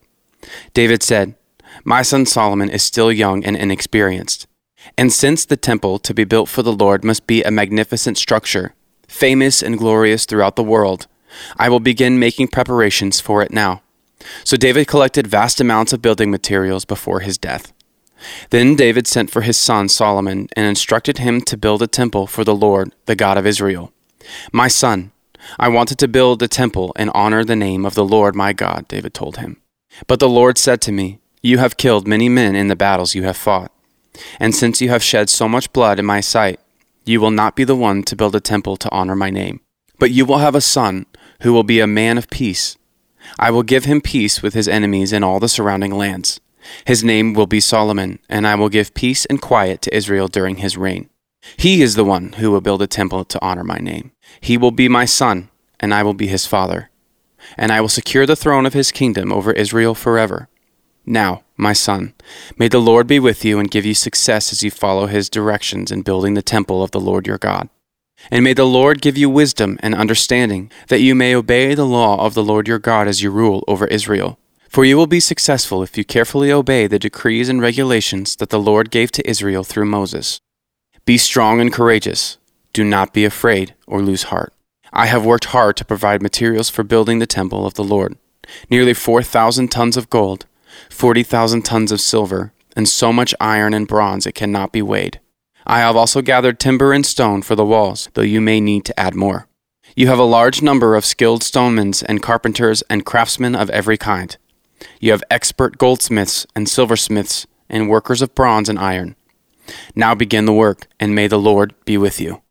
David 0.75 1.03
said, 1.03 1.35
My 1.83 2.03
son 2.03 2.27
Solomon 2.27 2.69
is 2.69 2.83
still 2.83 3.11
young 3.11 3.43
and 3.43 3.57
inexperienced. 3.57 4.47
And 4.97 5.13
since 5.13 5.45
the 5.45 5.57
temple 5.57 5.99
to 6.01 6.15
be 6.15 6.25
built 6.25 6.49
for 6.49 6.63
the 6.63 6.73
Lord 6.73 7.05
must 7.05 7.27
be 7.27 7.43
a 7.43 7.51
magnificent 7.51 8.19
structure, 8.19 8.75
famous 9.09 9.63
and 9.63 9.79
glorious 9.79 10.25
throughout 10.25 10.57
the 10.57 10.65
world, 10.65 11.07
I 11.57 11.69
will 11.69 11.81
begin 11.81 12.19
making 12.19 12.49
preparations 12.49 13.21
for 13.21 13.43
it 13.43 13.53
now. 13.53 13.83
So 14.45 14.57
David 14.57 14.87
collected 14.87 15.27
vast 15.27 15.61
amounts 15.61 15.93
of 15.93 16.03
building 16.03 16.31
materials 16.31 16.85
before 16.85 17.21
his 17.21 17.39
death. 17.39 17.73
Then 18.51 18.77
David 18.77 19.07
sent 19.07 19.31
for 19.31 19.41
his 19.43 19.57
son 19.57 19.89
Solomon 19.89 20.49
and 20.55 20.67
instructed 20.67 21.19
him 21.19 21.41
to 21.43 21.57
build 21.57 21.83
a 21.83 21.87
temple 21.87 22.27
for 22.27 22.45
the 22.45 22.55
Lord, 22.55 22.95
the 23.07 23.17
God 23.17 23.39
of 23.39 23.47
Israel. 23.47 23.93
My 24.53 24.69
son, 24.69 25.13
I 25.59 25.69
wanted 25.69 25.99
to 25.99 26.09
build 26.09 26.43
a 26.43 26.49
temple 26.49 26.93
and 26.97 27.11
honor 27.15 27.45
the 27.45 27.57
name 27.57 27.87
of 27.87 27.95
the 27.95 28.05
Lord 28.05 28.35
my 28.35 28.53
God, 28.53 28.87
David 28.89 29.15
told 29.15 29.39
him. 29.39 29.57
But 30.07 30.21
the 30.21 30.29
Lord 30.29 30.59
said 30.59 30.81
to 30.83 30.93
me, 30.93 31.21
You 31.43 31.59
have 31.59 31.79
killed 31.79 32.07
many 32.07 32.29
men 32.29 32.55
in 32.55 32.69
the 32.69 32.77
battles 32.77 33.15
you 33.15 33.23
have 33.23 33.37
fought. 33.37 33.73
And 34.39 34.55
since 34.55 34.81
you 34.81 34.89
have 34.91 35.03
shed 35.03 35.31
so 35.31 35.49
much 35.49 35.73
blood 35.73 35.99
in 35.99 36.07
my 36.07 36.21
sight, 36.21 36.61
you 37.05 37.21
will 37.21 37.31
not 37.31 37.57
be 37.57 37.65
the 37.65 37.77
one 37.77 38.03
to 38.05 38.17
build 38.17 38.37
a 38.37 38.41
temple 38.41 38.77
to 38.77 38.91
honor 38.91 39.17
my 39.17 39.31
name. 39.31 39.61
But 39.99 40.11
you 40.11 40.25
will 40.25 40.39
have 40.39 40.55
a 40.55 40.61
son 40.61 41.07
who 41.43 41.53
will 41.53 41.65
be 41.65 41.81
a 41.81 41.87
man 41.87 42.19
of 42.19 42.31
peace. 42.31 42.77
I 43.39 43.51
will 43.51 43.63
give 43.63 43.85
him 43.85 44.01
peace 44.01 44.43
with 44.43 44.55
his 44.55 44.69
enemies 44.69 45.13
in 45.13 45.23
all 45.23 45.41
the 45.41 45.49
surrounding 45.49 45.95
lands. 45.95 46.41
His 46.85 47.03
name 47.03 47.35
will 47.35 47.47
be 47.47 47.61
Solomon, 47.61 48.19
and 48.29 48.47
I 48.47 48.55
will 48.55 48.69
give 48.69 48.95
peace 48.95 49.25
and 49.27 49.41
quiet 49.41 49.83
to 49.83 49.97
Israel 49.97 50.29
during 50.29 50.57
his 50.57 50.77
reign. 50.77 51.09
He 51.57 51.83
is 51.83 51.95
the 51.95 52.05
one 52.05 52.33
who 52.35 52.51
will 52.51 52.61
build 52.61 52.83
a 52.83 52.87
temple 52.87 53.25
to 53.25 53.43
honor 53.43 53.65
my 53.65 53.79
name. 53.79 54.13
He 54.41 54.59
will 54.59 54.71
be 54.71 54.89
my 54.89 55.05
son, 55.05 55.49
and 55.79 55.95
I 55.95 56.03
will 56.03 56.15
be 56.15 56.27
his 56.27 56.47
father. 56.47 56.91
And 57.57 57.73
I 57.73 57.81
will 57.81 57.89
secure 57.89 58.27
the 58.27 58.37
throne 58.37 58.67
of 58.67 58.75
his 58.75 58.93
kingdom 58.93 59.33
over 59.33 59.53
Israel 59.53 59.95
forever. 59.95 60.49
Now, 61.07 61.43
my 61.57 61.73
son, 61.73 62.15
may 62.57 62.69
the 62.69 62.79
Lord 62.79 63.07
be 63.07 63.19
with 63.19 63.45
you 63.45 63.59
and 63.59 63.71
give 63.71 63.85
you 63.85 63.95
success 63.95 64.53
as 64.53 64.63
you 64.63 64.71
follow 64.71 65.07
his 65.07 65.29
directions 65.29 65.91
in 65.91 66.03
building 66.03 66.35
the 66.35 66.43
temple 66.43 66.83
of 66.83 66.91
the 66.91 67.01
Lord 67.01 67.27
your 67.27 67.39
God. 67.39 67.69
And 68.31 68.45
may 68.45 68.53
the 68.53 68.67
Lord 68.67 69.01
give 69.01 69.17
you 69.17 69.31
wisdom 69.31 69.79
and 69.83 69.95
understanding, 69.95 70.71
that 70.89 71.01
you 71.01 71.15
may 71.15 71.35
obey 71.35 71.75
the 71.75 71.87
law 71.87 72.25
of 72.25 72.35
the 72.35 72.45
Lord 72.45 72.69
your 72.69 72.79
God 72.79 73.09
as 73.09 73.23
you 73.23 73.31
rule 73.31 73.65
over 73.67 73.87
Israel. 73.87 74.39
For 74.69 74.85
you 74.85 74.97
will 74.97 75.07
be 75.07 75.21
successful 75.21 75.83
if 75.83 75.99
you 75.99 76.05
carefully 76.05 76.53
obey 76.53 76.87
the 76.87 76.99
decrees 76.99 77.49
and 77.49 77.61
regulations 77.61 78.37
that 78.37 78.51
the 78.51 78.61
Lord 78.61 78.91
gave 78.91 79.11
to 79.13 79.29
Israel 79.29 79.65
through 79.65 79.87
Moses. 79.87 80.41
Be 81.05 81.19
strong 81.19 81.61
and 81.61 81.73
courageous. 81.73 82.39
Do 82.73 82.85
not 82.85 83.13
be 83.13 83.25
afraid 83.25 83.75
or 83.87 84.01
lose 84.01 84.25
heart. 84.25 84.53
I 84.93 85.07
have 85.07 85.25
worked 85.25 85.47
hard 85.47 85.77
to 85.79 85.85
provide 85.85 86.23
materials 86.23 86.69
for 86.69 86.85
building 86.85 87.19
the 87.19 87.27
temple 87.27 87.67
of 87.67 87.75
the 87.75 87.85
Lord. 87.85 88.17
Nearly 88.69 88.95
4,000 88.95 89.69
tons 89.71 89.97
of 89.97 90.11
gold, 90.11 90.47
40,000 90.89 91.63
tons 91.63 91.93
of 91.93 92.01
silver, 92.01 92.53
and 92.77 92.89
so 92.89 93.13
much 93.13 93.35
iron 93.41 93.75
and 93.75 93.87
bronze 93.87 94.27
it 94.27 94.35
cannot 94.35 94.73
be 94.73 94.83
weighed. 94.83 95.21
I 95.67 95.81
have 95.81 95.97
also 95.97 96.23
gathered 96.23 96.59
timber 96.59 96.93
and 96.93 97.05
stone 97.05 97.43
for 97.43 97.55
the 97.55 97.65
walls, 97.65 98.09
though 98.15 98.23
you 98.23 98.41
may 98.41 98.61
need 98.61 98.85
to 98.87 98.99
add 98.99 99.15
more. 99.15 99.47
You 99.97 100.07
have 100.07 100.19
a 100.19 100.25
large 100.25 100.63
number 100.63 100.95
of 100.95 101.05
skilled 101.05 101.43
stonemen 101.43 101.93
and 102.07 102.23
carpenters 102.23 102.83
and 102.89 103.05
craftsmen 103.05 103.55
of 103.55 103.71
every 103.71 103.99
kind. 103.99 104.37
You 105.01 105.11
have 105.11 105.25
expert 105.31 105.79
goldsmiths 105.79 106.47
and 106.55 106.69
silversmiths 106.69 107.47
and 107.69 107.89
workers 107.89 108.23
of 108.23 108.35
bronze 108.35 108.69
and 108.69 108.79
iron. 108.79 109.17
Now 109.95 110.15
begin 110.15 110.47
the 110.47 110.53
work, 110.53 110.87
and 110.99 111.15
may 111.15 111.27
the 111.27 111.39
Lord 111.39 111.75
be 111.85 111.97
with 111.97 112.21
you. 112.21 112.43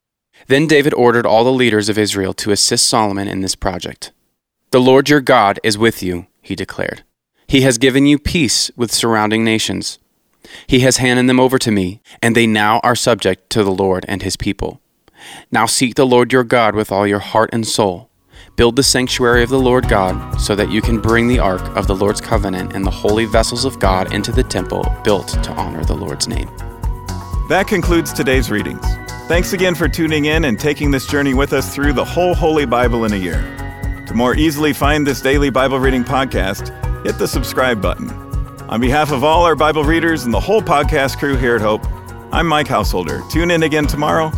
Then 0.47 0.67
David 0.67 0.93
ordered 0.93 1.25
all 1.25 1.43
the 1.43 1.51
leaders 1.51 1.89
of 1.89 1.97
Israel 1.97 2.33
to 2.35 2.51
assist 2.51 2.87
Solomon 2.87 3.27
in 3.27 3.41
this 3.41 3.55
project. 3.55 4.11
The 4.71 4.79
Lord 4.79 5.09
your 5.09 5.21
God 5.21 5.59
is 5.63 5.77
with 5.77 6.01
you, 6.03 6.27
he 6.41 6.55
declared. 6.55 7.03
He 7.49 7.61
has 7.61 7.79
given 7.79 8.05
you 8.05 8.19
peace 8.19 8.69
with 8.75 8.93
surrounding 8.93 9.43
nations. 9.43 9.97
He 10.67 10.81
has 10.81 10.97
handed 10.97 11.27
them 11.27 11.39
over 11.39 11.57
to 11.57 11.71
me, 11.71 11.99
and 12.21 12.35
they 12.35 12.45
now 12.45 12.79
are 12.83 12.95
subject 12.95 13.49
to 13.49 13.63
the 13.63 13.71
Lord 13.71 14.05
and 14.07 14.21
his 14.21 14.37
people. 14.37 14.81
Now 15.51 15.65
seek 15.65 15.95
the 15.95 16.05
Lord 16.05 16.31
your 16.31 16.43
God 16.43 16.75
with 16.75 16.91
all 16.91 17.07
your 17.07 17.17
heart 17.17 17.49
and 17.51 17.65
soul. 17.65 18.11
Build 18.55 18.75
the 18.75 18.83
sanctuary 18.83 19.41
of 19.41 19.49
the 19.49 19.59
Lord 19.59 19.89
God, 19.89 20.39
so 20.39 20.55
that 20.55 20.69
you 20.69 20.79
can 20.79 20.99
bring 20.99 21.27
the 21.27 21.39
ark 21.39 21.75
of 21.75 21.87
the 21.87 21.95
Lord's 21.95 22.21
covenant 22.21 22.73
and 22.75 22.85
the 22.85 22.91
holy 22.91 23.25
vessels 23.25 23.65
of 23.65 23.79
God 23.79 24.13
into 24.13 24.31
the 24.31 24.43
temple 24.43 24.85
built 25.03 25.29
to 25.29 25.51
honor 25.53 25.83
the 25.83 25.95
Lord's 25.95 26.27
name. 26.27 26.55
That 27.49 27.65
concludes 27.67 28.13
today's 28.13 28.51
readings. 28.51 28.85
Thanks 29.27 29.53
again 29.53 29.73
for 29.73 29.87
tuning 29.87 30.25
in 30.25 30.45
and 30.45 30.59
taking 30.59 30.91
this 30.91 31.07
journey 31.07 31.33
with 31.33 31.53
us 31.53 31.73
through 31.73 31.93
the 31.93 32.05
whole 32.05 32.35
Holy 32.35 32.67
Bible 32.67 33.05
in 33.05 33.13
a 33.13 33.17
year. 33.17 33.41
To 34.05 34.13
more 34.13 34.35
easily 34.35 34.71
find 34.71 35.07
this 35.07 35.19
daily 35.19 35.49
Bible 35.49 35.79
reading 35.79 36.03
podcast, 36.03 36.75
hit 37.03 37.17
the 37.17 37.27
subscribe 37.27 37.81
button. 37.81 38.09
On 38.69 38.79
behalf 38.79 39.11
of 39.11 39.23
all 39.23 39.45
our 39.45 39.55
Bible 39.55 39.83
readers 39.83 40.25
and 40.25 40.33
the 40.33 40.39
whole 40.39 40.61
podcast 40.61 41.17
crew 41.17 41.35
here 41.35 41.55
at 41.55 41.61
Hope, 41.61 41.85
I'm 42.31 42.45
Mike 42.45 42.67
Housholder. 42.67 43.27
Tune 43.31 43.51
in 43.51 43.63
again 43.63 43.87
tomorrow, 43.87 44.31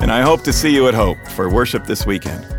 and 0.00 0.10
I 0.10 0.22
hope 0.22 0.42
to 0.42 0.52
see 0.52 0.74
you 0.74 0.88
at 0.88 0.94
Hope 0.94 1.18
for 1.34 1.48
worship 1.48 1.84
this 1.84 2.06
weekend. 2.06 2.55